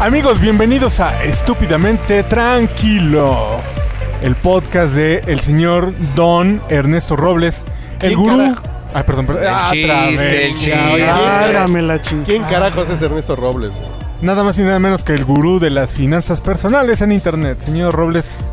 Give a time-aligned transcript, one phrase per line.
[0.00, 3.56] Amigos, bienvenidos a Estúpidamente Tranquilo,
[4.22, 7.64] el podcast de el señor Don Ernesto Robles,
[8.00, 8.36] el ¿Quién gurú.
[8.36, 8.62] carajo?
[8.92, 9.42] Ay, perdón, perdón.
[9.44, 10.72] El Ah, chiste, el chiste.
[10.92, 12.24] oye, chingada.
[12.26, 13.70] ¿Quién carajos es Ernesto Robles?
[13.70, 14.03] güey?
[14.24, 17.60] Nada más y nada menos que el gurú de las finanzas personales en internet.
[17.60, 18.50] Señor Robles,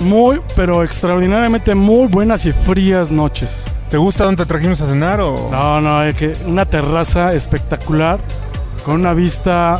[0.00, 3.64] Muy, pero extraordinariamente muy buenas y frías noches.
[3.90, 5.50] ¿te gusta dónde te trajimos a cenar o...?
[5.50, 8.20] No, no, es que una terraza espectacular
[8.86, 9.78] con una vista,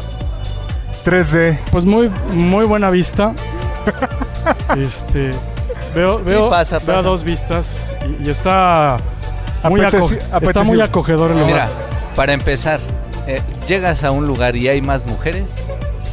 [1.07, 1.57] 3D.
[1.71, 3.33] pues muy, muy buena vista.
[4.79, 5.31] este,
[5.95, 7.03] veo, veo, pasa, veo pasa.
[7.03, 8.99] dos vistas y, y está
[9.65, 10.83] muy, Apeteci- aco- está muy apetecible.
[10.83, 11.51] acogedor el lugar.
[11.53, 11.69] Mira,
[12.15, 12.81] para empezar,
[13.27, 15.51] eh, llegas a un lugar y hay más mujeres,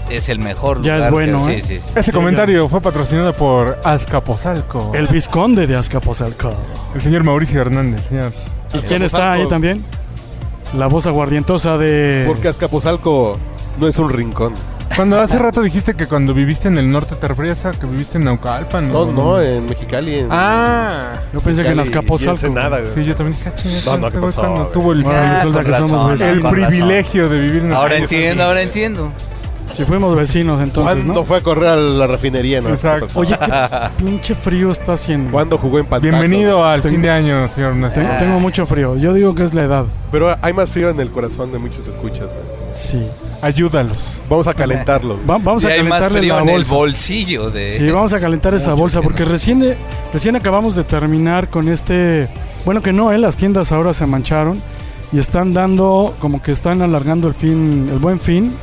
[0.10, 1.08] es el mejor Ya lugar.
[1.10, 1.62] es bueno, que- ¿eh?
[1.62, 2.00] Sí, sí, sí.
[2.00, 4.92] Ese comentario fue patrocinado por Azcapotzalco.
[4.96, 6.52] El vizconde de Azcapotzalco.
[6.96, 8.32] El señor Mauricio Hernández, señor.
[8.74, 9.84] ¿Y quién está ahí también?
[10.78, 12.26] La voz aguardientosa de...
[12.28, 13.38] Porque Azcapotzalco
[13.80, 14.54] no es un rincón.
[14.96, 18.18] Cuando hace rato dijiste que cuando viviste en el norte te referías a que viviste
[18.18, 18.92] en Naucalpan.
[18.92, 20.20] No, no, en Mexicali.
[20.20, 22.50] En Ah, Yo pensé que en Azcapotzalco.
[22.50, 24.72] nada, sí, yo también dije, ah, chinga, No, no, ese ¿qué güey pasó, cuando güey?
[24.74, 26.10] tuvo el, Ah, somos razón.
[26.12, 26.22] vecinos.
[26.22, 29.12] el privilegio de vivir en Ahora entiendo, ahora entiendo.
[29.74, 31.24] Si fuimos vecinos entonces, ¿Cuándo ¿no?
[31.24, 32.60] fue a correr a la refinería?
[32.60, 32.70] No?
[32.70, 33.08] Exacto.
[33.14, 35.32] Oye, qué pinche frío está haciendo.
[35.32, 36.18] ¿Cuándo jugó en Pantaxo?
[36.18, 38.02] Bienvenido al Tengo- fin de año, señor Ernesto.
[38.02, 38.98] Tengo, tengo mucho frío.
[38.98, 39.86] Yo digo que es la edad.
[40.12, 42.26] Pero hay más frío en el corazón de muchos escuchas.
[42.26, 42.74] güey.
[42.74, 43.08] Sí.
[43.42, 44.22] Ayúdalos.
[44.30, 45.16] Vamos a calentarlo.
[45.30, 46.76] Va- vamos Y a más calentarle frío la en el bolsa.
[46.76, 47.78] bolsillo de...
[47.78, 49.78] Sí, vamos a calentar esa Mucho bolsa que porque recién, de-
[50.14, 52.28] recién acabamos de terminar con este...
[52.66, 53.18] Bueno, que no, ¿eh?
[53.18, 54.62] Las tiendas ahora se mancharon
[55.14, 58.54] y están dando, como que están alargando el fin, el buen fin,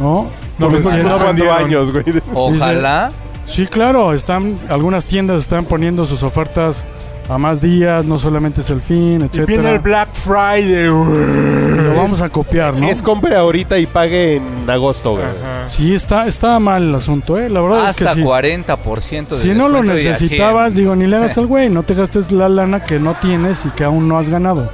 [0.00, 0.30] ¿no?
[0.58, 1.56] No, Por no cuatro vendieron.
[1.64, 2.04] años, güey.
[2.32, 3.10] Ojalá.
[3.46, 6.86] Sí, claro, están, algunas tiendas están poniendo sus ofertas
[7.28, 9.46] a más días, no solamente es el fin, Y etcétera.
[9.46, 10.86] viene el Black Friday.
[10.88, 12.88] Lo vamos a copiar, ¿no?
[12.88, 15.24] Es compre ahorita y pague en agosto, güey.
[15.66, 17.48] Sí, está, está mal el asunto, ¿eh?
[17.48, 18.26] La verdad Hasta es que sí.
[18.28, 21.94] 40% de Si no lo y necesitabas, digo, ni le hagas al güey, no te
[21.94, 24.70] gastes la lana que no tienes y que aún no has ganado,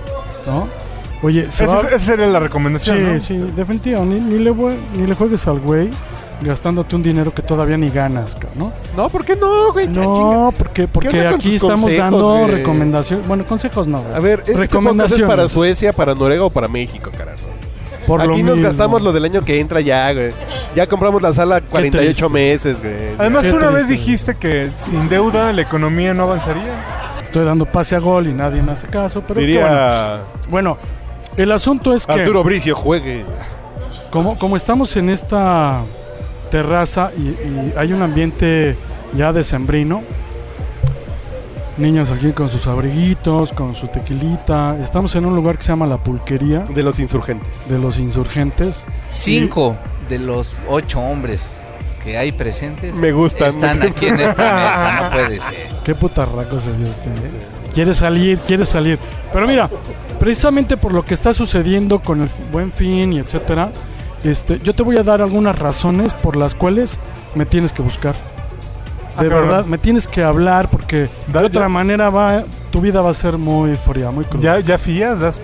[0.47, 0.67] ¿no?
[1.23, 1.81] Oye, se Esa, va...
[1.89, 3.21] esa sería la recomendación, Sí, ¿no?
[3.21, 5.91] sí, definitivo, ni, ni le, voy- ni le juegues al güey
[6.43, 8.73] gastándote un dinero que todavía ni ganas, ¿no?
[8.97, 9.89] No, ¿por qué no, güey?
[9.89, 12.47] No, porque, porque con aquí estamos consejos, dando güey?
[12.51, 14.15] recomendaciones, bueno, consejos no, güey.
[14.15, 15.27] A ver, ¿este recomendaciones.
[15.29, 17.39] para Suecia, para Noruega o para México, carajo?
[18.07, 18.69] Por lo Aquí nos mismo.
[18.69, 20.33] gastamos lo del año que entra ya, güey.
[20.75, 22.29] Ya compramos la sala 48 triste.
[22.29, 23.15] meses, güey.
[23.19, 26.85] Además, Qué tú una vez dijiste que sin deuda la economía no avanzaría.
[27.23, 30.77] Estoy dando pase a gol y nadie me hace caso, pero diría bueno.
[30.77, 30.79] Bueno,
[31.37, 33.25] el asunto es que Arturo Bricio, juegue.
[34.11, 35.83] como, como estamos en esta
[36.51, 38.77] terraza y, y hay un ambiente
[39.17, 40.03] ya decembrino,
[41.79, 45.87] niños aquí con sus abriguitos, con su tequilita, estamos en un lugar que se llama
[45.87, 47.69] La Pulquería De los insurgentes.
[47.69, 48.85] de los insurgentes.
[49.09, 49.77] Cinco
[50.09, 51.57] de los ocho hombres
[52.05, 53.49] que hay presentes Me gustan.
[53.49, 55.69] están aquí en esta mesa, no puede ser.
[55.85, 57.31] Qué putarraco se vio este, ¿eh?
[57.75, 58.99] Quiere salir, quiere salir.
[59.33, 59.71] Pero mira,
[60.19, 63.71] precisamente por lo que está sucediendo con el buen fin y etcétera,
[64.25, 66.99] este, yo te voy a dar algunas razones por las cuales
[67.35, 68.15] me tienes que buscar.
[69.17, 72.81] Ah, De verdad, me tienes que hablar porque Da- de otra ya- manera va, tu
[72.81, 74.59] vida va a ser muy fría, muy cruda.
[74.59, 75.21] ¿Ya, ya fías?
[75.21, 75.41] ¿Das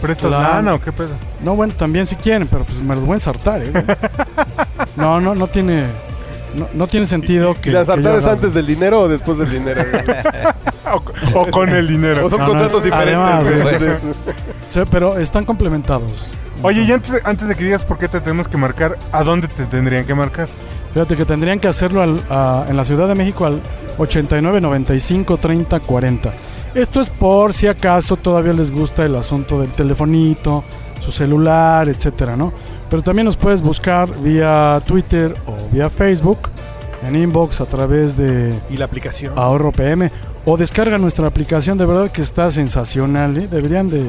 [0.00, 0.42] prestas Claro.
[0.54, 1.10] lana o qué pedo?
[1.42, 3.72] No, bueno, también si quieren, pero pues me los voy a ensartar, ¿eh?
[4.96, 5.84] No, no, no tiene,
[6.54, 7.70] no, no tiene sentido que.
[7.70, 9.82] ¿Y las haga- antes del dinero o después del dinero?
[10.92, 11.02] O,
[11.40, 12.26] o con el dinero.
[12.26, 14.16] o son No, no, contratos además, diferentes.
[14.70, 16.34] Sí, pero están complementados.
[16.62, 19.46] Oye, y antes, antes de que digas por qué te tenemos que marcar, ¿a dónde
[19.48, 20.48] te tendrían que marcar?
[20.92, 23.60] Fíjate que tendrían que hacerlo al- a- en la Ciudad de México al
[23.98, 26.32] 89 95 30 40.
[26.74, 30.64] Esto es por si acaso todavía les gusta el asunto del telefonito,
[31.00, 32.52] su celular, etcétera, ¿no?
[32.90, 36.38] Pero también nos puedes buscar vía Twitter o vía Facebook,
[37.06, 39.34] en inbox a través de Y la aplicación.
[39.36, 40.10] Ahorro PM
[40.48, 43.48] O descarga nuestra aplicación, de verdad que está sensacional, ¿eh?
[43.50, 44.04] Deberían de,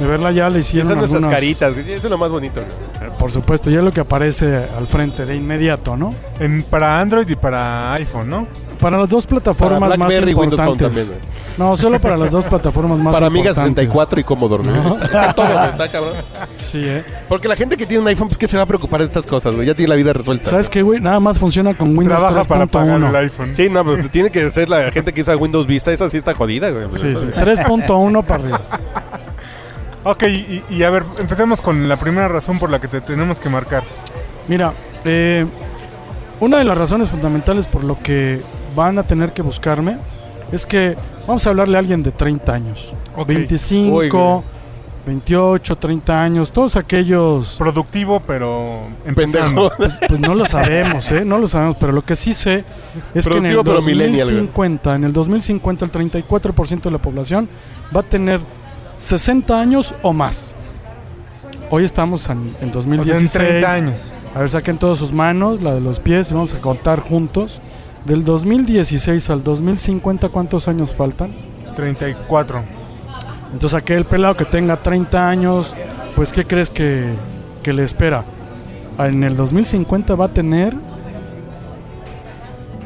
[0.00, 1.76] de verla ya, le hicieron algunas- caritas.
[1.76, 3.10] Eso es lo más bonito, güey.
[3.18, 6.12] Por supuesto, ya es lo que aparece al frente de inmediato, ¿no?
[6.40, 8.48] En, para Android y para iPhone, ¿no?
[8.80, 10.94] Para las dos plataformas Para más importantes.
[10.94, 11.18] también,
[11.58, 13.84] no, solo para las dos plataformas más Para Amiga importantes.
[13.86, 14.74] 64 y Commodore, güey.
[15.34, 16.14] Todo, güey, está cabrón.
[16.56, 17.04] Sí, ¿eh?
[17.28, 19.26] Porque la gente que tiene un iPhone, pues, ¿qué se va a preocupar de estas
[19.26, 19.66] cosas, güey?
[19.66, 20.50] Ya tiene la vida resuelta.
[20.50, 21.00] ¿Sabes qué, güey?
[21.00, 23.08] Nada más funciona con Windows Trabaja para pagar 3.1.
[23.08, 23.56] el iPhone.
[23.56, 25.92] Sí, no, pues tiene que ser la gente que usa Windows Vista.
[25.92, 26.86] Esa sí está jodida, güey.
[26.90, 27.26] Sí, sí.
[27.34, 28.60] 3.1 para arriba.
[30.04, 33.40] Ok, y, y a ver, empecemos con la primera razón por la que te tenemos
[33.40, 33.82] que marcar.
[34.46, 34.72] Mira,
[35.04, 35.44] eh,
[36.38, 38.40] una de las razones fundamentales por lo que
[38.76, 39.96] van a tener que buscarme
[40.52, 40.96] es que
[41.26, 42.94] vamos a hablarle a alguien de 30 años.
[43.16, 43.26] Ok.
[43.26, 44.42] 25, Uy, güey.
[45.06, 47.54] 28, 30 años, todos aquellos...
[47.58, 49.70] Productivo, pero empezando.
[49.70, 49.76] Pendejo.
[49.76, 51.24] Pues, pues no lo sabemos, ¿eh?
[51.24, 52.64] No lo sabemos, pero lo que sí sé
[53.14, 54.36] es que en el Productivo, pero millennial, güey.
[54.46, 57.48] 2050, en el 2050 el 34% de la población
[57.94, 58.40] va a tener
[58.96, 60.54] 60 años o más.
[61.70, 63.34] Hoy estamos en, en O sea, 2016.
[63.34, 64.12] en 30 años.
[64.34, 67.60] A ver, saquen todas sus manos, la de los pies, y vamos a contar juntos.
[68.06, 71.34] Del 2016 al 2050, ¿cuántos años faltan?
[71.74, 72.62] 34.
[73.52, 75.74] Entonces, aquel pelado que tenga 30 años,
[76.14, 77.12] pues, ¿qué crees que,
[77.64, 78.24] que le espera?
[78.98, 80.74] En el 2050 va a tener...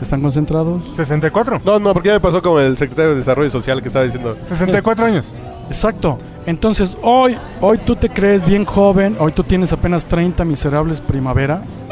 [0.00, 0.82] ¿Están concentrados?
[0.96, 1.60] 64.
[1.66, 4.38] No, no, porque ya me pasó como el secretario de Desarrollo Social que estaba diciendo.
[4.46, 5.34] 64 años.
[5.66, 6.18] Exacto.
[6.46, 11.82] Entonces, hoy, hoy tú te crees bien joven, hoy tú tienes apenas 30 miserables primaveras,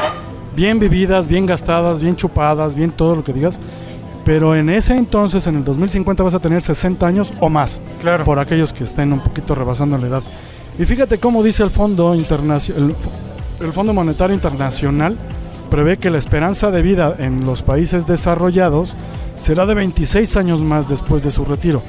[0.58, 3.60] bien vividas, bien gastadas, bien chupadas, bien todo lo que digas.
[4.25, 8.25] Pero en ese entonces, en el 2050, vas a tener 60 años o más, Claro.
[8.25, 10.22] por aquellos que estén un poquito rebasando la edad.
[10.76, 12.93] Y fíjate cómo dice el Fondo Internacional,
[13.60, 15.16] el Fondo Monetario Internacional
[15.70, 18.94] prevé que la esperanza de vida en los países desarrollados
[19.40, 21.82] será de 26 años más después de su retiro.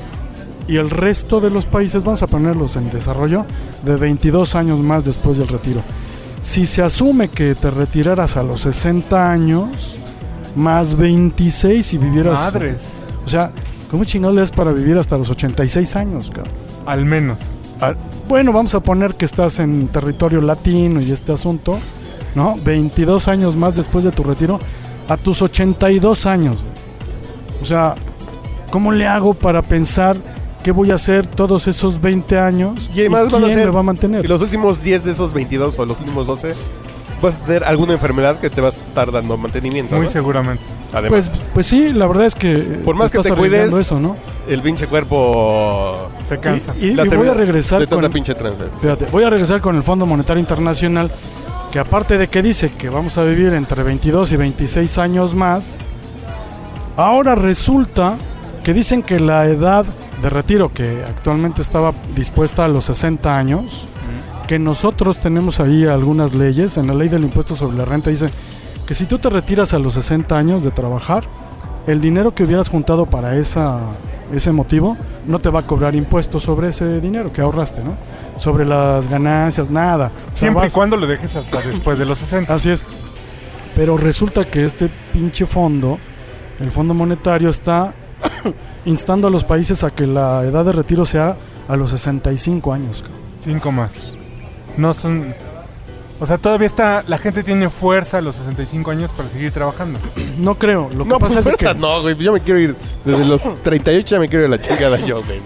[0.67, 3.45] Y el resto de los países, vamos a ponerlos en desarrollo,
[3.83, 5.81] de 22 años más después del retiro.
[6.41, 9.97] Si se asume que te retiraras a los 60 años,
[10.55, 12.39] más 26 y vivieras...
[12.39, 13.01] Madres.
[13.25, 13.51] O sea,
[13.91, 16.53] ¿cómo chingados le das para vivir hasta los 86 años, cabrón?
[16.85, 17.53] Al menos.
[18.27, 21.79] Bueno, vamos a poner que estás en territorio latino y este asunto,
[22.35, 22.55] ¿no?
[22.63, 24.59] 22 años más después de tu retiro,
[25.07, 26.57] a tus 82 años.
[26.61, 27.61] güey.
[27.61, 27.95] O sea,
[28.71, 30.17] ¿cómo le hago para pensar
[30.63, 32.89] qué voy a hacer todos esos 20 años?
[32.93, 34.25] Y además van a quién ser- me va a mantener?
[34.25, 36.53] Y los últimos 10 de esos 22 o los últimos 12
[37.21, 39.95] vas a tener alguna enfermedad que te va a estar dando mantenimiento.
[39.95, 40.11] Muy ¿no?
[40.11, 40.63] seguramente.
[40.93, 44.15] Además, Pues, pues sí, la verdad es que Por más que te cuides, eso, ¿no?
[44.47, 45.95] el pinche cuerpo.
[46.27, 46.73] Se cansa.
[46.79, 48.69] Y, y- la y voy a regresar de tanta con, pinche transfer.
[48.81, 51.11] Fíjate, voy a regresar con el Fondo Monetario Internacional,
[51.71, 55.77] que aparte de que dice que vamos a vivir entre 22 y 26 años más,
[56.95, 58.15] ahora resulta
[58.63, 59.85] que dicen que la edad
[60.21, 63.87] de retiro, que actualmente estaba dispuesta a los 60 años,
[64.47, 68.31] que nosotros tenemos ahí algunas leyes, en la ley del impuesto sobre la renta dice
[68.85, 71.23] que si tú te retiras a los 60 años de trabajar,
[71.85, 73.79] el dinero que hubieras juntado para esa,
[74.33, 77.95] ese motivo no te va a cobrar impuestos sobre ese dinero que ahorraste, ¿no?
[78.37, 80.07] Sobre las ganancias, nada.
[80.07, 82.51] O sea, Siempre y cuando lo dejes hasta después de los 60.
[82.51, 82.83] Así es.
[83.75, 85.99] Pero resulta que este pinche fondo,
[86.59, 87.93] el Fondo Monetario, está
[88.85, 91.37] instando a los países a que la edad de retiro sea
[91.67, 93.03] a los 65 años.
[93.41, 94.13] Cinco más.
[94.77, 95.33] No son.
[96.19, 97.03] O sea, todavía está.
[97.07, 99.99] La gente tiene fuerza a los 65 años para seguir trabajando.
[100.37, 100.89] No creo.
[100.95, 102.15] Lo que No, pues pasa es fuerza, que no, güey.
[102.15, 102.75] Yo me quiero ir.
[103.05, 105.39] Desde los 38 ya me quiero ir a la chingada yo, güey.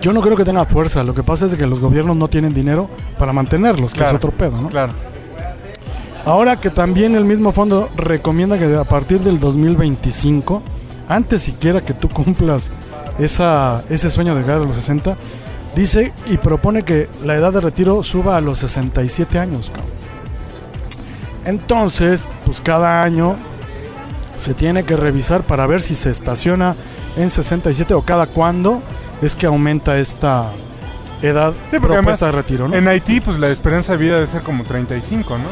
[0.00, 1.02] yo no creo que tenga fuerza.
[1.04, 4.12] Lo que pasa es que los gobiernos no tienen dinero para mantenerlos, que Claro.
[4.12, 4.68] es otro pedo, ¿no?
[4.68, 4.92] Claro.
[6.24, 10.62] Ahora que también el mismo fondo recomienda que a partir del 2025,
[11.10, 12.70] antes siquiera que tú cumplas
[13.18, 15.16] esa, ese sueño de llegar a los 60,
[15.74, 19.70] dice y propone que la edad de retiro suba a los 67 años.
[19.70, 19.90] cabrón.
[21.44, 23.34] Entonces, pues cada año
[24.38, 26.76] se tiene que revisar para ver si se estaciona
[27.16, 28.80] en 67 o cada cuándo
[29.20, 30.52] es que aumenta esta
[31.22, 32.76] edad Sí, propuesta además de retiro, ¿no?
[32.76, 35.44] en Haití, pues la esperanza de vida debe ser como 35, ¿no?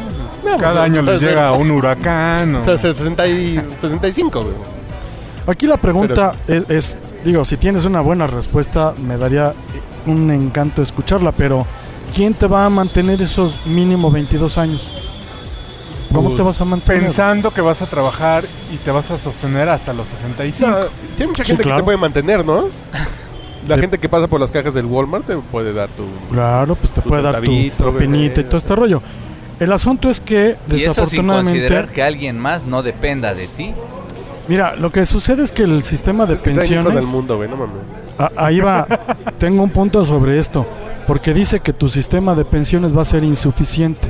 [0.51, 2.55] No, Cada pues, año les pues, llega un huracán.
[2.55, 2.61] O...
[2.61, 4.78] O sea, 60 y 65, güey.
[5.49, 10.31] Aquí la pregunta es, es, digo, si tienes una buena respuesta, me daría eh, un
[10.31, 11.67] encanto escucharla, pero
[12.15, 14.93] ¿quién te va a mantener esos mínimo 22 años?
[16.13, 17.03] ¿Cómo Pues, te vas a mantener?
[17.03, 20.71] Pensando que vas a trabajar y te vas a sostener hasta los 65.
[20.71, 20.77] No,
[21.17, 22.65] sí hay mucha Sí, gente que te puede mantener, ¿no?
[23.67, 26.05] La De- gente que pasa por las cajas del Walmart te puede dar tu...
[26.33, 29.03] Claro, pues te Tu puede dar tu propinita y todo este rollo.
[29.61, 33.49] El asunto es que Y eso sin desafortunadamente considerar que alguien más no dependa de
[33.49, 33.75] ti.
[34.49, 36.95] Mira, lo que sucede es que el sistema de Es que pensiones...
[36.95, 37.77] del mundo, güey, no mames.
[38.19, 38.87] Ah, ahí va.
[39.39, 40.67] Tengo un punto sobre esto.
[41.07, 44.09] Porque dice que tu sistema de pensiones va a ser insuficiente.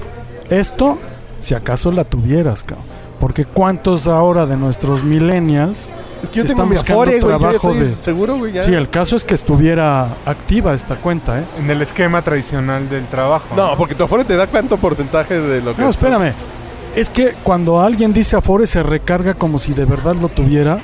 [0.49, 0.99] Esto,
[1.41, 2.87] si acaso la tuvieras, cabrón.
[3.21, 5.91] Porque cuántos ahora de nuestros millennials...
[6.23, 8.53] Es que yo Están tengo mi buscando Afore, güey, yo trabajo estoy de- seguro, güey,
[8.53, 8.63] ya.
[8.63, 11.45] Sí, el caso es que estuviera activa esta cuenta, ¿eh?
[11.59, 13.55] En el esquema tradicional del trabajo.
[13.57, 15.83] No, porque tu Afore te da cuánto porcentaje de lo que...
[15.83, 16.33] No, espérame.
[16.97, 20.81] Es que cuando alguien dice Afore se recarga como si de verdad lo tuviera.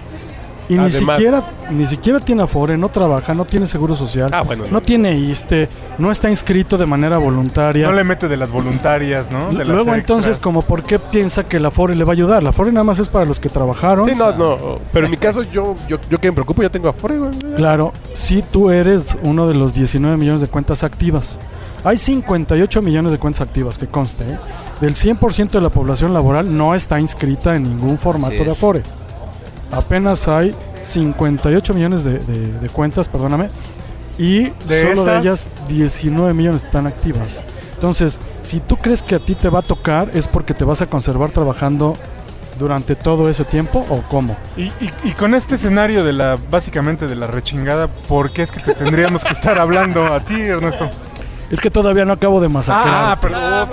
[0.66, 4.64] Y ni siquiera, ni siquiera tiene Afore, no trabaja, no tiene seguro social, Ah, bueno.
[4.70, 5.68] no tiene ISTE,
[5.98, 7.86] no está inscrito de manera voluntaria.
[7.86, 9.48] No le mete de las voluntarias, ¿no?
[9.48, 12.42] De las Luego entonces, como por qué piensa que la Afore le va a ayudar?
[12.42, 14.08] La Afore nada más es para los que trabajaron.
[14.08, 14.78] Sí, no, no.
[14.90, 17.32] Pero en mi caso, yo, yo, yo que me preocupo, ya tengo Afore, güey.
[17.56, 21.38] Claro, si tú eres uno de los 19 millones de cuentas activas.
[21.84, 24.24] Hay 58 millones de cuentas activas, que conste.
[24.24, 24.36] ¿eh?
[24.80, 28.82] Del 100% de la población laboral no está inscrita en ningún formato de Afore.
[29.70, 33.48] Apenas hay 58 millones de, de- de cuentas, perdóname.
[34.18, 37.40] Y De solo de ellas 19 millones están activas.
[37.74, 40.80] Entonces, si tú crees que a ti te va a tocar, es porque te vas
[40.82, 41.96] a conservar trabajando
[42.58, 44.36] durante todo ese tiempo o cómo.
[44.56, 48.52] Y, y- y con este escenario de la, básicamente de la rechingada, ¿por qué es
[48.52, 50.88] que te tendríamos que estar hablando a ti, Ernesto?
[51.50, 53.12] Es que todavía no acabo de masacrar.
[53.12, 53.68] Ah, perdón.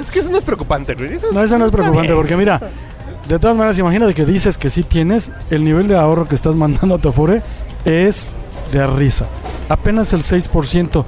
[0.00, 1.14] Es que eso no es preocupante, güey.
[1.14, 2.60] Eso No, eso no es preocupante porque mira,
[3.28, 6.56] de todas maneras, imagínate que dices que sí tienes, el nivel de ahorro que estás
[6.56, 7.42] mandando a tu Afore
[7.84, 8.34] es
[8.72, 9.26] de risa.
[9.68, 11.04] Apenas el 6%.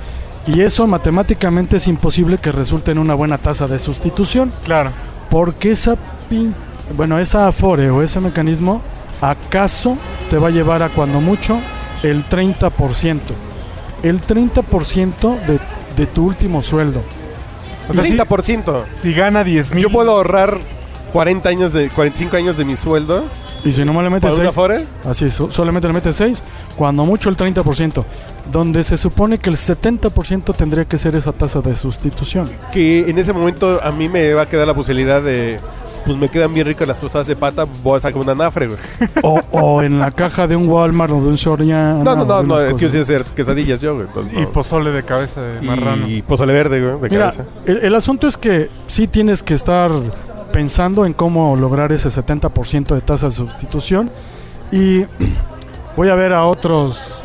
[0.47, 4.53] Y eso matemáticamente es imposible que resulte en una buena tasa de sustitución.
[4.65, 4.91] Claro.
[5.31, 5.97] Porque esa
[6.29, 6.55] pin...
[6.97, 8.81] Bueno, esa Afore o ese mecanismo,
[9.21, 9.99] acaso
[10.31, 11.59] te va a llevar a cuando mucho
[12.03, 13.19] el 30%.
[14.05, 15.59] El 30% de,
[15.97, 17.03] de tu último sueldo.
[17.89, 18.85] O sea, si, 30%.
[19.01, 19.83] si gana 10 mil.
[19.85, 20.59] Yo puedo ahorrar
[21.13, 23.25] 40 años de 45 años de mi sueldo
[23.65, 24.85] Y si no me le metes para un seis- Afore.
[25.09, 26.43] Así es, so- solamente le metes 6,
[26.77, 28.05] cuando mucho el 30%,
[28.53, 32.49] donde se supone que el 70% tendría que ser esa tasa de sustitución.
[32.73, 35.59] Que en ese momento a mí me va a quedar la posibilidad de.
[36.07, 38.79] Pues me quedan bien ricas las tostadas de pata, voy a sacar una nafre, güey.
[39.23, 41.95] O, o en la caja de un Walmart o de un Soriana.
[42.05, 44.07] No, no, no, no, es que yo sé hacer quesadillas yo, güey.
[44.07, 44.53] entonces Y no.
[44.53, 46.07] pozole de cabeza de marrano.
[46.09, 47.45] Y pozole verde, güey, de Mira, cabeza.
[47.67, 49.91] el, el asunto es que sí tienes que estar
[50.53, 54.09] pensando en cómo lograr ese 70% de tasa de sustitución.
[54.71, 55.03] Y
[55.97, 57.25] voy a ver a otros,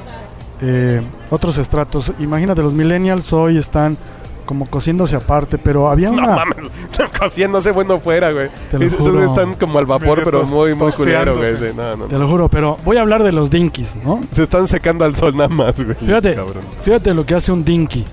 [0.61, 2.11] eh, otros estratos.
[2.19, 3.97] Imagínate, los millennials hoy están
[4.45, 6.35] como cociéndose aparte, pero había No una...
[6.35, 6.55] mames,
[7.19, 8.49] cociéndose bueno fuera, güey.
[8.69, 9.23] Te lo Esos juro.
[9.23, 11.51] están como al vapor, Medio pero tos- muy, muy culero, güey.
[11.51, 11.71] tosteándose.
[11.71, 12.19] sí, No, no, Te no.
[12.21, 14.21] lo juro, pero voy a hablar de los dinkies, ¿no?
[14.31, 15.95] Se están secando al sol nada más, güey.
[15.95, 16.63] Fíjate, Cabrón.
[16.83, 18.05] fíjate lo que hace un dinky.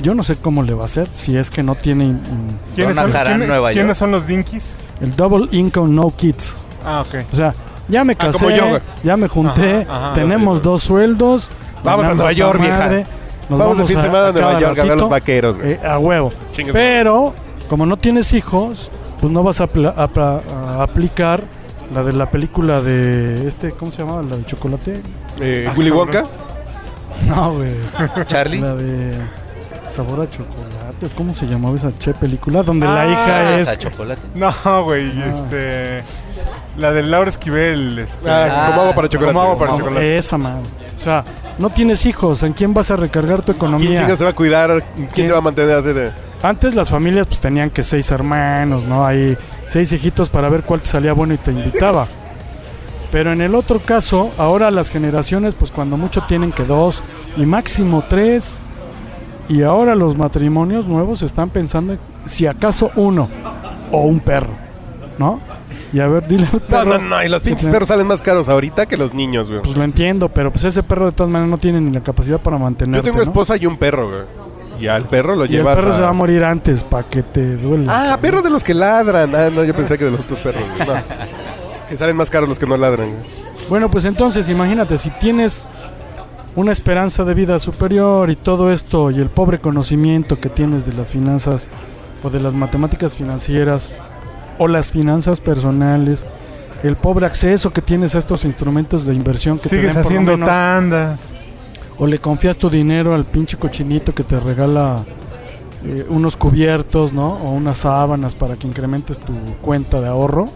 [0.00, 2.20] Yo no sé cómo le va a hacer si es que no tiene
[2.74, 3.96] ¿Quiénes, son, quién- Nueva quiénes York.
[3.98, 4.78] son los dinkies?
[5.00, 6.58] el double income no kids.
[6.84, 7.24] Ah, ok.
[7.32, 7.52] O sea,
[7.88, 8.82] ya me Ah, casé, como yo, güey.
[9.02, 10.14] ya me junté, Ajá, ajá.
[10.14, 11.48] tenemos dos sueldos.
[11.82, 12.88] Vamos a ganamos Nueva York, vieja.
[13.48, 15.72] Nos Vamos de fin de semana a Nueva York a ver a los vaqueros, güey.
[15.72, 16.32] eh, a huevo.
[16.72, 17.34] Pero,
[17.68, 18.90] como no tienes hijos,
[19.20, 19.68] pues no vas a,
[20.82, 21.42] aplicar
[21.94, 24.22] la de la película de este, ¿cómo se llamaba?
[24.22, 25.00] La de chocolate.
[25.40, 25.90] Eh, Ah, Willy.
[25.90, 26.24] Wonka.
[27.26, 27.72] No, güey.
[28.26, 28.60] Charlie.
[28.60, 29.12] La de
[29.94, 30.68] sabor a chocolate.
[31.16, 32.62] ¿Cómo se llamaba esa che película?
[32.62, 33.78] Donde la Ah, hija es.
[33.78, 34.20] Chocolate.
[34.34, 34.52] No,
[34.84, 35.32] güey, Ah.
[35.34, 36.02] este...
[36.76, 38.30] La de Laura Esquivel, este...
[38.30, 39.32] Ah, como agua para chocolate.
[39.34, 40.18] Como agua para chocolate.
[40.18, 40.62] Esa madre.
[40.96, 41.24] O sea,
[41.58, 42.42] no tienes hijos.
[42.42, 44.00] ¿En quién vas a recargar tu ¿Quién economía?
[44.00, 44.84] chinga se va a cuidar?
[44.94, 45.26] ¿Quién, ¿Quién?
[45.26, 46.10] te va a mantener así de.?
[46.42, 49.04] Antes las familias pues tenían que seis hermanos, ¿no?
[49.04, 49.36] Ahí
[49.66, 52.06] seis hijitos para ver cuál te salía bueno y te invitaba.
[53.10, 57.02] Pero en el otro caso, ahora las generaciones pues cuando mucho tienen que dos
[57.36, 58.62] y máximo tres.
[59.48, 63.28] Y ahora los matrimonios nuevos están pensando en si acaso uno
[63.90, 64.52] o un perro,
[65.16, 65.40] ¿no?
[65.92, 66.98] Y a ver, dile al No, perro.
[66.98, 67.24] no, no.
[67.24, 69.62] Y los que pinches perros salen más caros ahorita que los niños, güey.
[69.62, 72.38] Pues lo entiendo, pero pues ese perro de todas maneras no tiene ni la capacidad
[72.40, 73.22] para Yo mantenerte, tengo ¿no?
[73.22, 74.20] esposa y un perro, güey.
[74.80, 77.22] Y al perro lo Y el perro a- se va a morir antes para que
[77.22, 77.86] te duele.
[77.88, 79.34] Ah, perro de los que ladran.
[79.34, 80.62] Ah, no, yo pensé que de los otros perros.
[80.78, 80.94] No.
[81.88, 83.10] Que salen más caros los que no ladran.
[83.68, 85.66] Bueno, pues entonces imagínate, si tienes
[86.54, 90.92] una esperanza de vida superior y todo esto y el pobre conocimiento que tienes de
[90.92, 91.68] las finanzas
[92.22, 93.90] o de las matemáticas financieras
[94.58, 96.26] o las finanzas personales,
[96.82, 100.02] el pobre acceso que tienes a estos instrumentos de inversión que te Sigues den por
[100.02, 101.34] lo haciendo menos- tandas.
[101.98, 105.04] o le confías tu dinero al pinche cochinito que te regala
[105.84, 107.34] eh, unos cubiertos, ¿no?
[107.34, 110.48] O unas sábanas para que incrementes tu cuenta de ahorro.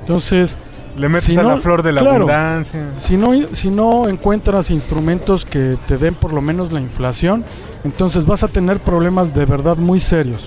[0.00, 0.58] Entonces,
[0.96, 2.16] Le metes Si a no, la flor de la claro.
[2.18, 2.86] abundancia.
[2.98, 7.44] Si no, si no encuentras instrumentos que te den por lo menos la inflación,
[7.82, 10.42] entonces vas a tener problemas de verdad muy serios.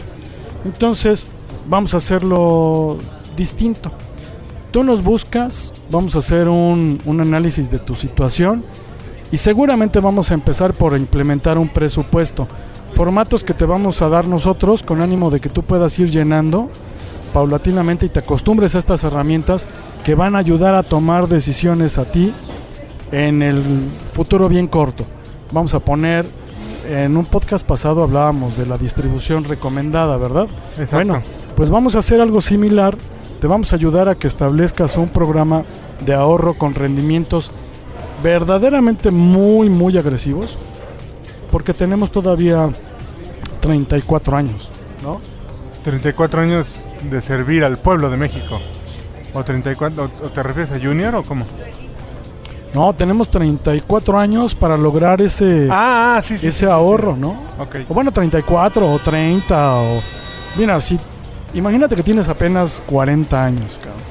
[0.64, 1.28] Entonces,
[1.68, 2.98] vamos a hacerlo
[3.36, 3.92] distinto.
[4.72, 8.64] Tú nos buscas, vamos a hacer un, un análisis de tu situación
[9.32, 12.48] y seguramente vamos a empezar por implementar un presupuesto.
[12.94, 16.70] Formatos que te vamos a dar nosotros con ánimo de que tú puedas ir llenando
[17.34, 19.68] paulatinamente y te acostumbres a estas herramientas
[20.04, 22.34] que van a ayudar a tomar decisiones a ti
[23.12, 23.62] en el
[24.14, 25.06] futuro bien corto.
[25.52, 26.26] Vamos a poner,
[26.90, 30.48] en un podcast pasado hablábamos de la distribución recomendada, ¿verdad?
[30.78, 30.96] Exacto.
[30.96, 31.22] Bueno,
[31.58, 32.96] pues vamos a hacer algo similar.
[33.42, 35.64] Te vamos a ayudar a que establezcas un programa
[36.06, 37.52] de ahorro con rendimientos
[38.22, 40.56] verdaderamente muy, muy agresivos.
[41.52, 42.70] Porque tenemos todavía
[43.62, 44.70] 34 años,
[45.02, 45.20] ¿no?
[45.84, 48.60] 34 años de servir al pueblo de México.
[49.34, 50.04] ¿O 34?
[50.04, 51.46] ¿O o te refieres a Junior o cómo?
[52.76, 56.50] No, tenemos 34 años para lograr ese, Ah, ah, sí, sí.
[56.50, 57.18] ese sí, ahorro.
[57.18, 57.36] ¿no?
[57.58, 57.78] Ok.
[57.90, 60.02] O bueno, 34 o 30 o...
[60.56, 61.00] Mira, si...
[61.54, 64.08] Imagínate que tienes apenas 40 años, cabrón.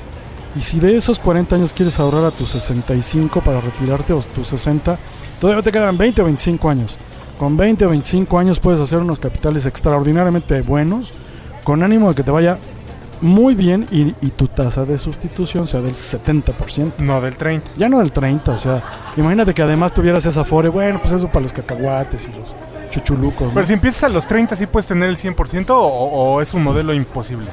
[0.57, 4.49] Y si de esos 40 años quieres ahorrar a tus 65 para retirarte o tus
[4.49, 4.99] 60,
[5.38, 6.97] todavía te quedan 20 o 25 años.
[7.38, 11.12] Con 20 o 25 años puedes hacer unos capitales extraordinariamente buenos,
[11.62, 12.57] con ánimo de que te vaya
[13.21, 17.00] muy bien y, y tu tasa de sustitución sea del 70%.
[17.00, 17.73] No, del 30.
[17.76, 18.83] Ya no del 30, o sea,
[19.16, 22.55] imagínate que además tuvieras esa Afore, bueno, pues eso para los cacahuates y los
[22.90, 23.49] chuchulucos.
[23.49, 23.55] ¿no?
[23.55, 26.64] Pero si empiezas a los 30, ¿sí puedes tener el 100% o, o es un
[26.64, 27.47] modelo imposible?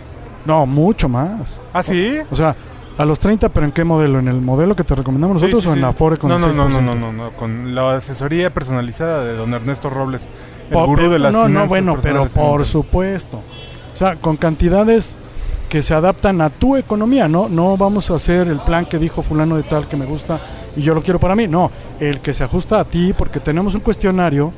[0.45, 1.61] No, mucho más.
[1.71, 2.17] ¿Ah, sí?
[2.29, 2.55] O sea,
[2.97, 4.19] a los 30, pero ¿en qué modelo?
[4.19, 6.41] ¿En el modelo que te recomendamos nosotros sí, o en la Afore con no, el
[6.41, 6.69] no, no, 6%?
[6.69, 10.29] no, no, no, no, con la asesoría personalizada de don Ernesto Robles,
[10.69, 13.41] el gurú de las no, no, bueno, pero por supuesto.
[13.93, 15.17] O sea, con cantidades
[15.69, 17.49] que se adaptan a tu economía, ¿no?
[17.49, 20.39] No vamos a hacer el plan que dijo fulano de tal que me gusta
[20.75, 21.47] y yo lo quiero para mí.
[21.47, 24.51] No, el que se ajusta a ti porque tenemos un cuestionario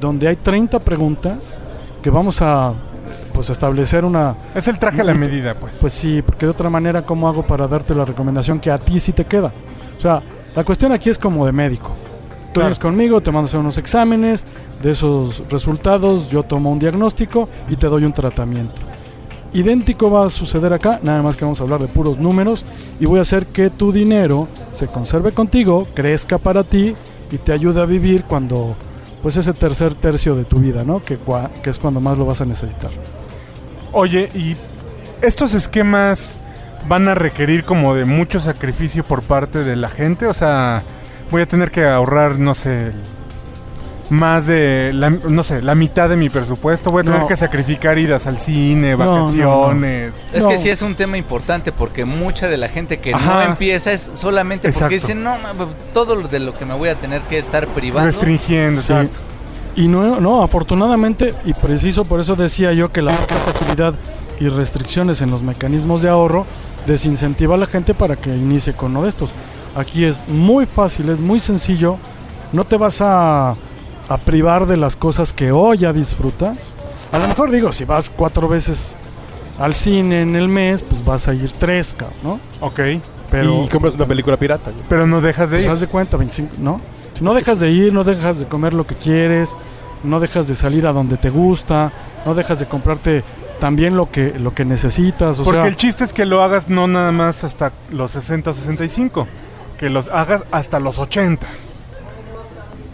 [0.00, 1.58] donde hay 30 preguntas
[2.02, 2.72] que vamos a
[3.34, 5.76] pues establecer una Es el traje a la medida, pues.
[5.80, 8.98] Pues sí, porque de otra manera, ¿cómo hago para darte la recomendación que a ti
[9.00, 9.52] sí te queda?
[9.96, 10.22] O sea,
[10.54, 11.88] la cuestión aquí es como de médico.
[11.88, 12.66] Tú Claro.
[12.66, 14.44] vienes conmigo, te mando a hacer unos exámenes,
[14.82, 18.74] de esos resultados yo tomo un diagnóstico y te doy un tratamiento.
[19.52, 22.64] Idéntico va a suceder acá, nada más que vamos a hablar de puros números
[23.00, 26.94] y voy a hacer que tu dinero se conserve contigo, crezca para ti
[27.32, 28.74] y te ayude a vivir cuando,
[29.22, 31.02] pues ese tercer tercio de tu vida, ¿no?
[31.02, 31.18] Que,
[31.64, 32.90] es cuando más lo vas a necesitar.
[33.92, 34.56] Oye, ¿y
[35.22, 36.40] estos esquemas
[36.88, 40.26] van a requerir como de mucho sacrificio por parte de la gente?
[40.26, 40.82] O sea,
[41.30, 42.92] voy a tener que ahorrar, no sé,
[44.10, 46.90] más de, la, no sé, la mitad de mi presupuesto.
[46.90, 47.26] Voy a tener No.
[47.26, 49.24] que sacrificar idas al cine, No, no, no.
[49.24, 50.26] vacaciones.
[50.32, 50.48] Es No.
[50.50, 54.10] que sí es un tema importante porque mucha de la gente que no empieza es
[54.14, 54.94] solamente porque Exacto.
[54.94, 55.36] dicen, no,
[55.94, 58.06] todo lo de lo que me voy a tener que estar privando.
[58.06, 58.92] Restringiendo, Sí.
[58.92, 59.18] exacto.
[59.76, 63.94] Y no, no, afortunadamente, y preciso por eso decía yo que la facilidad
[64.40, 66.44] y restricciones en los mecanismos de ahorro
[66.86, 69.30] desincentiva a la gente para que inicie con uno de estos.
[69.76, 71.98] Aquí es muy fácil, es muy sencillo,
[72.52, 73.54] no te vas a,
[74.10, 76.74] a privar de las cosas que hoy ya disfrutas.
[77.12, 78.96] A lo mejor digo, si vas cuatro veces
[79.60, 82.40] al cine en el mes, pues vas a ir tres, cabrón, ¿no?
[82.60, 82.80] Ok.
[83.30, 84.72] Pero y compras una película pirata.
[84.72, 84.84] güey.
[84.88, 85.70] Pero no dejas de pues ir.
[85.70, 86.80] haz de cuenta, 25, ¿no?
[87.20, 89.56] No dejas de ir, no dejas de comer lo que quieres,
[90.02, 91.92] no dejas de salir a donde te gusta,
[92.26, 93.22] no dejas de comprarte
[93.60, 95.38] también lo que, lo que necesitas.
[95.38, 98.50] O Porque sea, el chiste es que lo hagas no nada más hasta los 60
[98.50, 99.28] o 65,
[99.78, 101.46] que los hagas hasta los 80.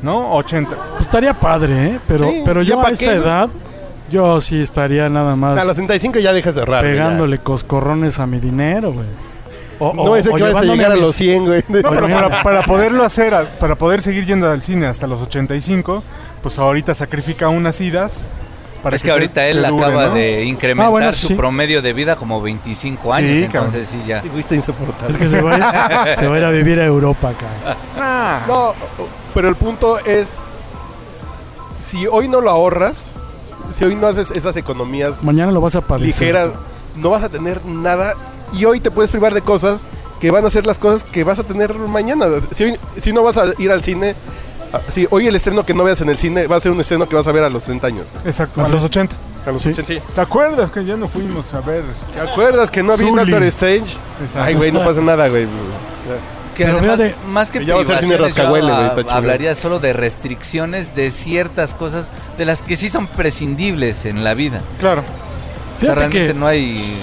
[0.07, 0.33] ¿No?
[0.37, 0.71] 80.
[0.93, 2.01] pues estaría padre, ¿eh?
[2.09, 3.49] Pero, Sí, pero ¿ya yo a esa qué, edad,
[4.09, 6.83] yo sí estaría nada más A los 65 ya dejas de ahorrar.
[6.85, 7.03] güey, ya.
[7.03, 9.07] pegándole coscorrones a mi dinero, güey.
[9.79, 11.65] O- No o- es el o que vas a llegar a los 100, güey.
[11.69, 16.03] No, pero para, para poderlo hacer, para poder seguir yendo al cine hasta los 85,
[16.43, 18.29] pues ahorita sacrifica unas idas.
[18.83, 20.15] Para es que te- ahorita te él dure, acaba ¿no?
[20.15, 21.35] de incrementar Ah, bueno, su sí.
[21.35, 24.23] promedio de vida como 25 años, Sí, entonces sí ya.
[24.23, 25.11] Sí, güey, está insoportable.
[25.13, 27.77] Es que se va, a ir, se va a ir a vivir a Europa, cara.
[27.99, 28.75] Ah, No,
[29.37, 30.29] pero el punto es,
[31.89, 33.11] si hoy no lo ahorras,
[33.75, 36.07] si hoy no haces esas economías Mañana lo vas a padecer.
[36.07, 36.51] ligeras,
[36.97, 38.15] no vas a tener nada
[38.53, 39.81] y hoy te puedes privar de cosas
[40.21, 42.27] que van a ser las cosas que vas a tener mañana.
[42.57, 44.15] Si, hoy- si no vas a ir al cine,
[44.73, 46.81] ah, si hoy el estreno que no veas en el cine va a ser un
[46.81, 48.07] estreno que vas a ver a los 60 años.
[48.25, 48.85] exacto, a los es.
[48.87, 49.15] 80.
[49.47, 49.69] A los Sí.
[49.69, 50.01] 80, sí.
[50.15, 51.85] ¿Te acuerdas que ya no fuimos a ver?
[52.13, 53.17] ¿Te acuerdas que no vi Zully.
[53.31, 53.97] Doctor Strange?
[54.21, 54.41] Exacto.
[54.43, 55.47] Ay, güey, no pasa nada, güey.
[56.57, 62.11] Que Pero además, fíjate, más que privaciones, yo hablaría solo de restricciones de ciertas cosas
[62.39, 64.63] de las que sí son prescindibles en la vida.
[64.79, 65.03] Claro.
[65.03, 65.15] O sea,
[65.81, 66.99] Fíjate realmente que no hay...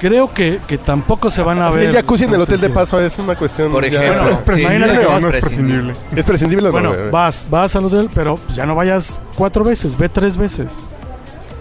[0.00, 1.88] creo que, que tampoco se van a ver.
[1.90, 3.70] el jacuzzi en el hotel de paso es una cuestión.
[3.70, 5.94] Por ya- ejemplo, Bueno, ¿es sí, prescindible o que no es es prescindible?
[6.16, 6.72] ¿Es prescindible o no?
[6.72, 7.10] Bueno, güey?
[7.10, 10.72] vas, vas al hotel, pero pues ya no vayas cuatro veces, ve tres veces.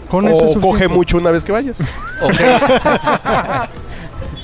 [0.07, 1.75] Con eso es o coge mucho una vez que vayas.
[2.21, 2.33] Ok.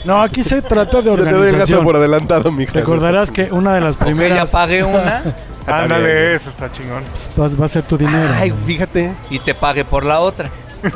[0.06, 1.84] No, aquí se trata de Yo te doy el gasto organización.
[1.86, 2.74] por adelantado, mija.
[2.74, 5.24] Recordarás que una de las que ella primeras pague una
[5.68, 7.04] Ándale, eso está chingón.
[7.36, 8.34] pues, va, va a ser tu dinero.
[8.38, 9.14] Ay, fíjate.
[9.30, 10.50] y te pague por la otra.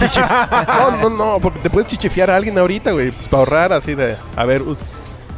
[1.02, 3.12] No, no, no, porque te puedes chichefiar a alguien ahorita, güey.
[3.12, 4.16] Pues para ahorrar así de.
[4.36, 4.78] A ver, us-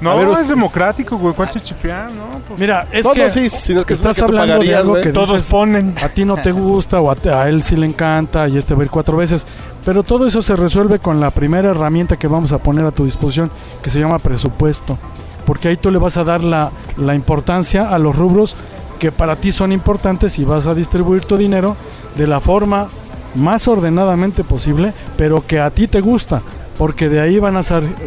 [0.01, 1.33] No, A ver, es democrático, güey.
[1.35, 2.11] ¿Cuál chichifear?
[2.11, 4.21] No, pues Mira, es No, que no, sí, sí, no, es que estás es que
[4.21, 5.03] tú hablando de pagarías, algo güey.
[5.03, 5.93] que todos dices, ponen.
[6.01, 8.73] a ti no te gusta o a, te- a él sí le encanta y este
[8.73, 9.45] va a ir cuatro veces.
[9.89, 13.05] Pero todo eso se resuelve con la primera herramienta que vamos a poner a tu
[13.05, 13.49] disposición,
[13.81, 14.99] que se llama presupuesto.
[15.47, 18.55] Porque ahí tú le vas a dar la, la importancia a los rubros
[18.99, 21.75] que para ti son importantes y vas a distribuir tu dinero
[22.15, 22.87] de la forma
[23.33, 26.43] más ordenadamente posible, pero que a ti te gusta.
[26.77, 27.61] Porque de ahí van a,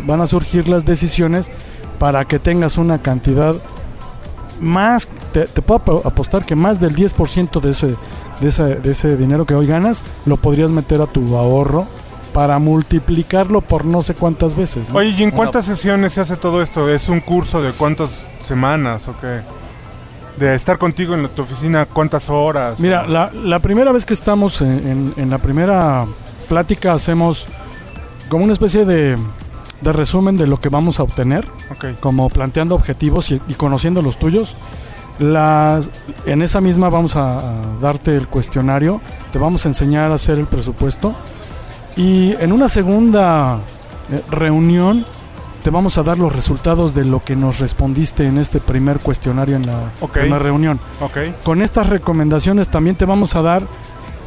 [0.06, 1.50] van a surgir las decisiones
[1.98, 3.56] para que tengas una cantidad
[4.60, 7.96] más, te, te puedo apo- apostar que más del 10% de ese,
[8.40, 11.86] de, ese, de ese dinero que hoy ganas lo podrías meter a tu ahorro
[12.32, 14.88] para multiplicarlo por no sé cuántas veces.
[14.90, 14.96] ¿no?
[14.98, 16.88] Oye, ¿y en cuántas sesiones se hace todo esto?
[16.88, 19.40] ¿Es un curso de cuántas semanas o qué?
[20.38, 22.80] De estar contigo en tu oficina, ¿cuántas horas?
[22.80, 26.06] Mira, la, la primera vez que estamos en, en- en la primera
[26.48, 27.46] plática hacemos
[28.30, 29.16] como una especie de,
[29.82, 31.46] de resumen de lo que vamos a obtener.
[31.70, 32.00] Ok.
[32.00, 34.56] como planteando objetivos y, y conociendo los tuyos.
[35.18, 35.90] Las,
[36.26, 37.42] en esa misma vamos a, a
[37.80, 41.14] darte el cuestionario, te vamos a enseñar a hacer el presupuesto
[41.96, 43.58] y en una segunda
[44.10, 45.04] eh, reunión
[45.62, 49.54] te vamos a dar los resultados de lo que nos respondiste en este primer cuestionario
[49.56, 50.12] en la Ok.
[50.14, 50.80] primera reunión.
[51.44, 53.62] Con estas recomendaciones también te vamos a dar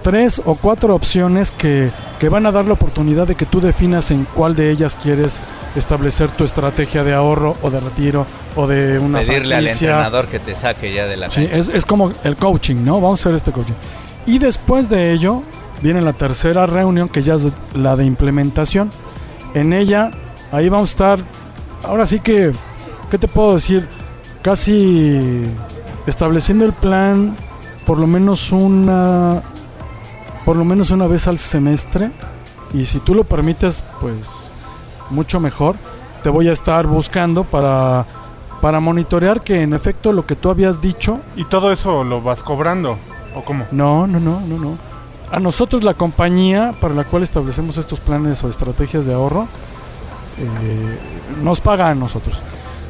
[0.02, 4.12] tres o cuatro opciones que, que van a dar la oportunidad de que tú definas
[4.12, 5.40] en cuál de ellas quieres
[5.76, 10.40] establecer tu estrategia de ahorro o de retiro o de una Pedirle al entrenador que
[10.40, 13.02] te saque ya de la Sí, es, es como el coaching, ¿no?
[13.02, 13.74] Vamos a hacer este coaching.
[14.26, 15.44] Y después de ello
[15.82, 18.90] viene la tercera reunión que ya es la de implementación.
[19.54, 20.12] En ella,
[20.52, 21.20] ahí vamos a estar,
[21.84, 22.52] ahora sí que,
[23.12, 23.88] ¿qué te puedo decir?
[24.42, 25.46] Casi
[26.08, 27.36] estableciendo el plan
[27.86, 29.42] por lo menos una,
[30.44, 32.12] por lo menos una vez al semestre.
[32.74, 34.45] Y si tú lo permites, pues
[35.10, 35.76] mucho mejor.
[36.24, 38.06] Te voy a estar buscando para
[38.62, 42.42] para monitorear que en efecto lo que tú habías dicho, ¿Y todo eso lo vas
[42.42, 42.98] cobrando?
[43.36, 43.66] ¿O cómo?
[43.72, 44.78] no, no, no, no, no.
[45.32, 49.48] A nosotros la compañía para la cual establecemos estos planes o estrategias de ahorro
[50.40, 51.00] eh,
[51.44, 52.40] nos paga a nosotros.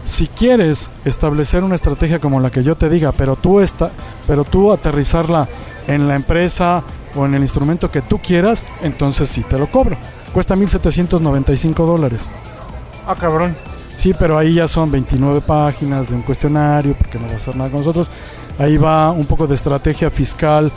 [0.03, 3.89] Si quieres establecer una estrategia como la que yo te diga, pero tú esta,
[4.27, 5.47] pero tú aterrizarla
[5.87, 6.83] en la empresa
[7.15, 9.97] o en el instrumento que tú quieras, entonces sí te lo cobro.
[10.35, 12.25] Cuesta 1.795 dólares.
[13.07, 13.55] Ah, cabrón.
[13.95, 17.55] Sí, pero ahí ya son 29 páginas de un cuestionario, porque no va a hacer
[17.55, 18.09] nada con nosotros.
[18.59, 20.69] Ahí va un poco de estrategia fiscal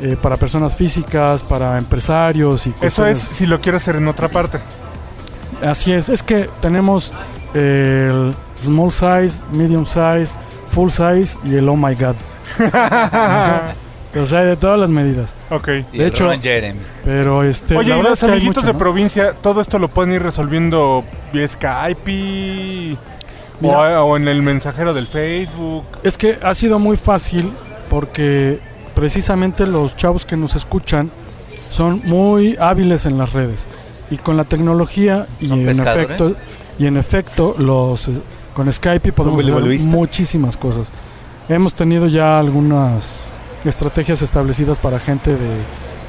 [0.00, 4.26] eh, para personas físicas, para empresarios y Eso es si lo quiero hacer en otra
[4.26, 4.58] parte.
[5.62, 7.14] Así es, es que tenemos
[7.54, 10.36] el small size, medium size,
[10.72, 12.16] full size y el oh my god.
[14.20, 15.34] O sea, hay de todas las medidas.
[15.50, 15.68] ok.
[15.92, 16.80] Y de hecho- Ron Jeremy.
[17.04, 17.76] Pero este.
[17.76, 18.78] Oye, la y los es que hay amiguitos mucho, de ¿no?
[18.78, 22.98] provincia, todo esto lo pueden ir resolviendo vía Skype y-
[23.62, 25.84] o, en el mensajero del Facebook.
[26.02, 27.52] Es que ha sido muy fácil
[27.88, 28.58] porque
[28.94, 31.10] precisamente los chavos que nos escuchan
[31.70, 33.66] son muy hábiles en las redes
[34.10, 36.04] y con la tecnología y ¿Son en pescadores?
[36.04, 36.34] efecto
[36.78, 38.20] y en efecto los eh,
[38.54, 40.92] con Skype podemos hacer muchísimas cosas.
[41.48, 43.30] Hemos tenido ya algunas
[43.68, 45.38] estrategias establecidas para gente de,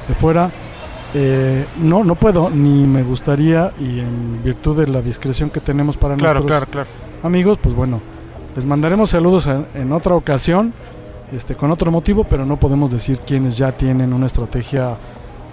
[0.08, 0.50] de fuera.
[1.14, 5.96] Eh, no, no puedo ni me gustaría y en virtud de la discreción que tenemos
[5.96, 6.88] para Claro, nuestros claro, claro.
[7.22, 8.00] amigos, pues bueno,
[8.54, 10.74] les mandaremos saludos en, en otra ocasión,
[11.32, 14.98] este, con otro motivo, pero no podemos decir quiénes ya tienen una estrategia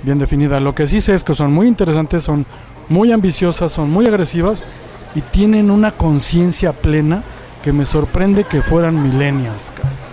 [0.03, 0.59] bien definida.
[0.59, 2.45] Lo que sí sé es que son muy interesantes, son
[2.89, 4.63] muy ambiciosas, son muy agresivas
[5.15, 7.23] y tienen una conciencia plena
[7.63, 9.71] que me sorprende que fueran millennials.
[9.71, 10.04] cabrón.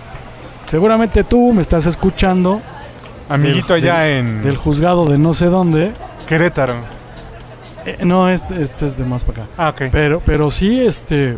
[0.73, 2.59] Seguramente tú me estás escuchando
[3.29, 5.91] Amiguito Del- allá en del juzgado de no sé dónde.
[6.25, 6.73] Querétaro.
[7.85, 9.51] Eh, no, este, este es de más para acá.
[9.55, 9.83] Ah, ok.
[9.91, 11.37] Pero, pero sí, este,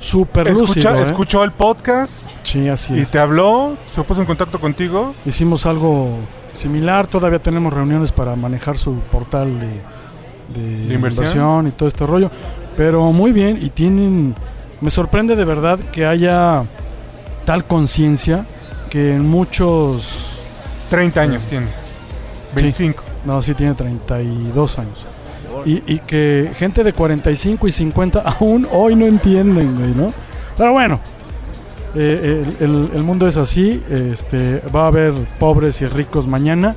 [0.00, 0.96] súper lúcido.
[0.96, 1.02] ¿eh?
[1.02, 3.12] Escuchó el podcast Sí, así y es.
[3.12, 5.14] te habló, se puso en contacto contigo.
[5.24, 6.16] Hicimos algo
[6.56, 11.24] similar, todavía tenemos reuniones para manejar su portal de, de ¿De inversión?
[11.26, 12.32] inversión y todo este rollo.
[12.76, 14.34] Pero muy bien, y tienen.
[14.80, 16.64] Me sorprende de verdad que haya
[17.44, 18.44] tal conciencia
[18.92, 20.38] que en muchos.
[20.90, 21.66] 30 años tiene.
[22.54, 23.02] 25.
[23.24, 25.06] No, sí, tiene 32 años.
[25.64, 30.12] Y, y que gente de 45 y 50 aún hoy no entienden, güey, ¿no?
[30.58, 31.00] Pero bueno,
[31.94, 33.82] eh, el, el- el mundo es así.
[33.90, 36.76] Este, va a haber pobres y ricos mañana.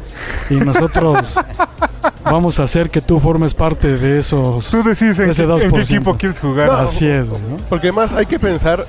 [0.50, 1.38] Y nosotros
[2.24, 4.70] vamos a hacer que tú formes parte de esos.
[4.70, 5.82] Tú decides en, Ese qué, en qué 2%.
[5.84, 6.70] equipo quieres jugar.
[6.70, 7.58] Así es, güey, ¿no?
[7.70, 8.86] Porque además hay que pensar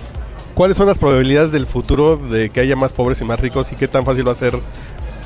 [0.57, 3.77] cuáles son las probabilidades del futuro de que haya más pobres y más ricos y
[3.77, 4.59] qué tan fácil va a ser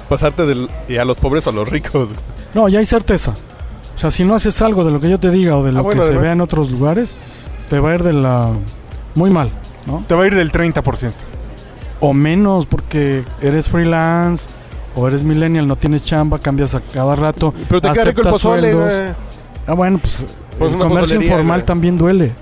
[0.09, 2.09] pasarte del, y a los pobres o a los ricos.
[2.53, 3.35] No, ya hay certeza.
[3.95, 5.79] O sea, si no haces algo de lo que yo te diga o de lo
[5.79, 7.17] Ah, bueno, que se vea en otros lugares,
[7.71, 8.51] te va a ir de la.
[9.15, 9.51] Muy mal,
[9.87, 10.05] ¿no?
[10.09, 11.13] Te va a ir del 30%.
[12.01, 14.49] O menos porque eres freelance
[14.97, 17.55] o eres millennial, no tienes chamba, cambias a cada rato.
[17.69, 19.15] Pero te queda rico el aceptas pozole.
[19.69, 20.27] Ah, bueno, pues
[20.59, 22.33] Pues el comercio informal también duele.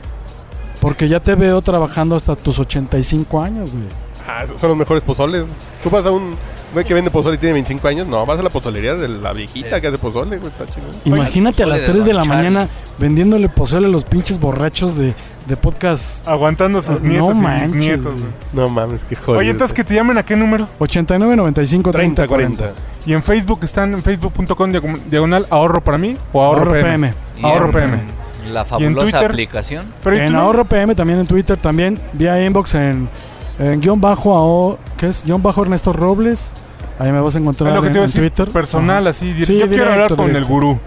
[0.81, 3.85] Porque ya te veo trabajando hasta tus 85 años, güey.
[4.29, 5.45] Ah, son los mejores pozoles.
[5.83, 6.35] Tú vas a un
[6.73, 8.07] güey que vende pozole y tiene 25 años.
[8.07, 10.51] No, vas a la pozolería de la viejita que hace pozole, güey.
[10.53, 10.87] Está chido.
[11.07, 15.15] Imagínate a las de 3 de la mañana vendiéndole pozole a los pinches borrachos de,
[15.47, 18.15] de podcast Aguantando a sus No nietos y manches, güey.
[18.53, 19.39] No mames, qué jodido.
[19.41, 20.69] Oye, entonces que te llamen a qué número?
[20.79, 22.59] 89 95 30 30, 40.
[22.59, 22.83] 40.
[23.07, 27.15] Y en Facebook están en facebook.com diagon- diagonal ahorro para mí o ahorro, Ahorro PM.
[27.43, 27.99] Ahorro PM.
[28.49, 29.25] La fabulosa Twitter?
[29.31, 29.85] aplicación.
[30.03, 30.41] Pero ¿y tú En no?
[30.41, 33.09] ahorro PM también en Twitter, también vía inbox en,
[33.59, 35.23] en guion bajo AO, ¿qué es?
[35.25, 36.53] Guión bajo Ernesto Robles.
[36.99, 38.49] Ahí me vas a encontrar Es lo que en, te iba a en decir, Twitter.
[38.53, 39.11] personal, Ajá.
[39.11, 39.33] así.
[39.33, 40.49] dir- Sí, yo quiero directo, hablar con el directo.
[40.53, 40.79] gurú.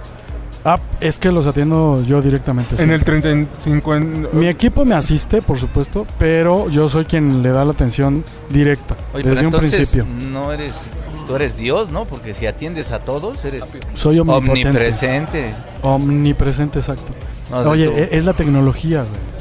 [0.63, 2.77] Ah, es que los atiendo yo directamente.
[2.77, 2.83] sí.
[2.83, 3.95] En el 35.
[3.95, 8.23] En, Mi equipo me asiste, por supuesto, pero yo soy quien le da la atención
[8.51, 10.05] directa Oye, desde pero un entonces principio.
[10.31, 10.87] no eres...
[11.27, 12.05] Tú eres Dios, ¿no?
[12.05, 13.63] Porque si atiendes a todos, eres
[13.95, 15.51] Soy omnipresente.
[15.81, 17.11] Omnipresente, exacto.
[17.51, 17.91] No, Oye, tú.
[17.97, 19.31] e- es la tecnología, güey.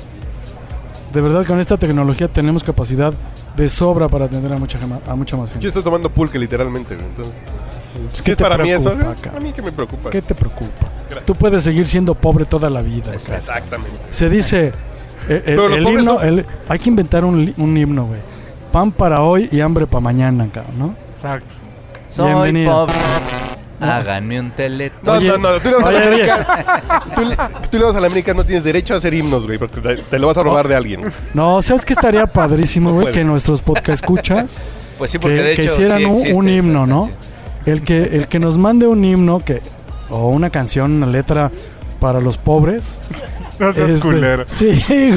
[1.12, 3.12] De verdad, con esta tecnología tenemos capacidad
[3.56, 5.68] de sobra para atender a mucha, a mucha más Yo gente.
[5.68, 7.06] estoy tomando pulque literalmente, güey.
[7.06, 7.34] Entonces,
[8.18, 8.92] ¿Qué ¿qué es te para mí eso?
[8.92, 9.36] preocupa, güey?
[9.36, 10.10] A mí que me preocupa.
[10.10, 10.86] ¿Qué te preocupa?
[11.26, 13.12] Tú puedes seguir siendo pobre toda la vida.
[13.12, 13.90] Exactamente.
[14.10, 14.72] Se dice,
[15.28, 18.20] eh, el, los el himno, son- el- hay que inventar un, himno, güey.
[18.70, 20.94] Pan para hoy y hambre para mañana, cabrón, ¿no?
[21.16, 21.56] Exacto.
[22.08, 22.70] Soy Bienvenido.
[22.86, 22.94] pobre.
[23.80, 25.00] Háganme un teletón.
[25.04, 25.58] No, Oye, no, no.
[25.60, 26.02] Tú le vas a la.
[26.02, 27.04] América.
[27.14, 27.36] Tú, le-
[27.70, 29.58] tú le vas a la América, no tienes derecho a hacer himnos, güey.
[29.58, 31.04] Porque te, te lo vas a robar de alguien.
[31.34, 33.02] No, ¿sabes qué estaría padrísimo, güey?
[33.04, 33.14] puede.
[33.14, 34.64] que nuestros podcast escuchas
[34.98, 37.00] Pues sí, porque que, de que hecho hicieran sí un, existe un esa himno, ¿no?
[37.06, 37.18] canción.
[37.66, 39.60] El que, el que nos mande un himno que
[40.08, 41.50] o una canción, una letra
[42.00, 43.00] para los pobres.
[43.58, 44.44] No seas este, culero.
[44.48, 44.70] Sí,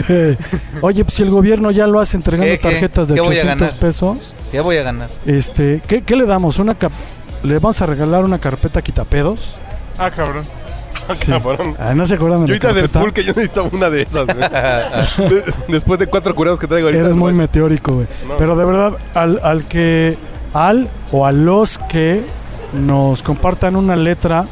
[0.07, 0.37] güey.
[0.81, 2.69] Oye, pues si el gobierno ya lo hace entregando ¿Qué, qué?
[2.69, 3.79] tarjetas de ¿Qué voy a 800 ganar?
[3.79, 5.09] pesos, Ya voy a ganar.
[5.25, 6.59] este, ¿qué, qué le damos?
[6.59, 6.91] Una cap-
[7.43, 9.57] le vamos a regalar una carpeta quitapedos.
[9.97, 10.43] Ah, cabrón.
[11.15, 11.31] Sí.
[11.31, 11.75] Cabrón.
[11.79, 13.01] Ah, no se acuerdan de Yo ahorita del carpeta.
[13.01, 14.25] pulque yo necesito una de esas.
[14.27, 17.03] De- Después de cuatro curados que traigo ahorita.
[17.03, 18.07] Eres muy meteórico, güey.
[18.27, 18.37] No.
[18.37, 20.17] Pero de verdad, al, al que,
[20.53, 22.25] al o a los que
[22.73, 24.45] nos compartan una letra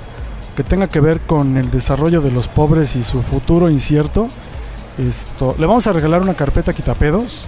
[0.57, 4.27] que tenga que ver con el desarrollo de los pobres y su futuro incierto,
[4.97, 7.45] esto, le vamos a regalar una carpeta quitapedos.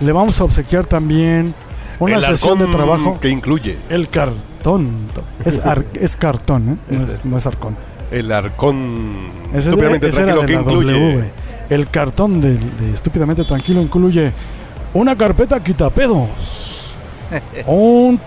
[0.00, 1.54] Le vamos a obsequiar también
[1.98, 3.18] una El sesión de trabajo.
[3.20, 5.06] Que incluye El cartón.
[5.44, 6.94] Es, ar- es cartón, ¿eh?
[6.96, 7.76] No es, no es arcón.
[8.10, 9.14] el arcón
[9.54, 10.92] Ese, estúpidamente era tranquilo que la incluye.
[11.14, 11.30] W.
[11.70, 14.32] El cartón de, de Estúpidamente Tranquilo incluye
[14.94, 16.28] una carpeta quitapedos,
[17.66, 18.20] un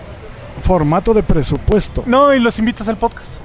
[0.62, 2.02] formato de presupuesto.
[2.06, 3.36] No, y los invitas al podcast.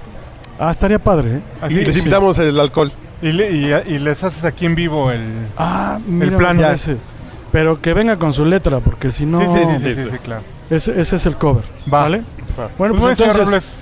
[0.59, 1.41] Ah, estaría padre, ¿eh?
[1.61, 1.75] Así.
[1.79, 1.99] y les sí.
[1.99, 2.91] invitamos el alcohol.
[3.21, 5.21] Y, le- y- y les haces aquí en vivo el.
[5.57, 6.67] Ah, mira, plan me ya.
[6.69, 6.97] parece.
[7.55, 9.39] Pero que venga con su letra, porque si no...
[9.39, 10.09] sí, sí, sí, sí, sí, sí, sí.
[10.11, 10.41] sí, claro.
[10.69, 12.01] Ese, ese es el cover, Va.
[12.01, 12.21] ¿vale?
[12.59, 12.67] Va.
[12.77, 13.79] Bueno, Pues pues, entonces, Robles.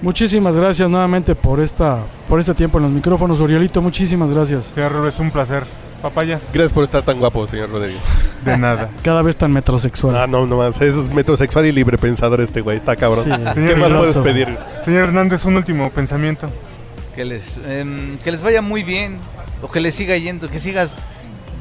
[0.00, 3.40] muchísimas gracias nuevamente por esta por este tiempo en los micrófonos.
[3.40, 4.66] Urielito, muchísimas gracias.
[4.66, 5.64] Señor Robles, un placer.
[6.00, 8.00] Papaya, Gracias por estar tan guapo, señor Rodríguez.
[8.44, 8.90] de nada.
[9.02, 10.16] Cada vez tan metrosexual.
[10.16, 10.80] Ah, no, no más.
[10.80, 12.76] Es metrosexual y libre pensador este güey.
[12.76, 13.24] Está cabrón.
[13.24, 14.56] Sí, ¿Qué Señor más puedes pedir?
[14.84, 16.48] Señor Hernández, un último pensamiento.
[17.16, 19.18] Que les, em, que les vaya muy bien.
[19.62, 20.48] O que les siga yendo.
[20.48, 20.96] Que sigas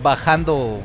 [0.03, 0.79] bajando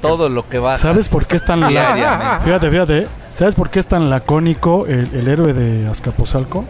[0.00, 0.78] todo lo que baja.
[0.78, 2.44] ¿Sabes por qué es tan Diariamente.
[2.44, 2.98] Fíjate, fíjate.
[2.98, 3.06] ¿eh?
[3.34, 6.64] ¿Sabes por qué es tan lacónico el, el héroe de Azcapotzalco?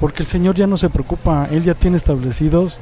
[0.00, 1.48] Porque el señor ya no se preocupa.
[1.50, 2.78] Él ya tiene establecidos.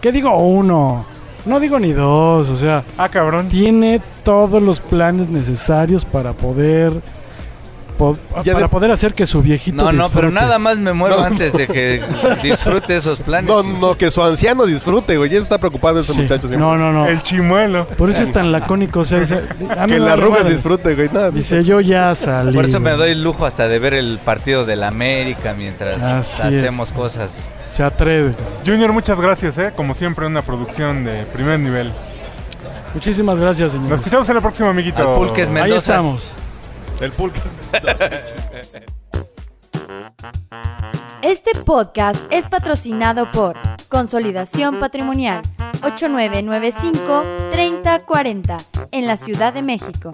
[0.00, 1.04] ¿Qué digo uno?
[1.44, 2.48] No digo ni dos.
[2.50, 3.48] O sea, Ah, cabrón.
[3.48, 6.92] tiene todos los planes necesarios para poder.
[8.10, 9.82] Po- Ya para de- poder hacer que su viejito.
[9.84, 12.02] No, no, pero nada más me muero No, antes de que
[12.42, 13.48] disfrute esos planes.
[13.48, 15.30] No, no, que su anciano disfrute, güey.
[15.30, 16.20] Ya está preocupado ese Sí.
[16.22, 16.58] muchacho siempre.
[16.58, 17.06] No, no, no.
[17.06, 17.86] El chimuelo.
[17.86, 19.00] Por eso es tan lacónico.
[19.00, 19.20] O sea,
[19.86, 21.08] que la arrugas disfrute, güey.
[21.12, 22.54] Nada, Dice, yo ya salí.
[22.54, 26.42] Por eso me doy el lujo hasta de ver el partido del América mientras Así
[26.42, 27.38] hacemos cosas.
[27.68, 28.32] Se atreve.
[28.66, 29.72] Junior, muchas gracias, ¿eh?
[29.74, 31.90] Como siempre, una producción de primer nivel.
[32.94, 33.88] Muchísimas gracias, señor.
[33.88, 35.00] Nos escuchamos en la próxima, amiguito.
[35.08, 35.78] Al Pulques Ahí Mendoza.
[35.92, 36.34] estamos.
[37.02, 37.40] El pulque.
[41.22, 43.56] Este podcast es patrocinado por
[43.88, 45.42] Consolidación Patrimonial
[45.80, 50.12] 8995-3040 en la Ciudad de México.